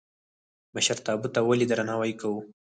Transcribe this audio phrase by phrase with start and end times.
[0.75, 2.39] مشرتابه ته ولې درناوی کوو؟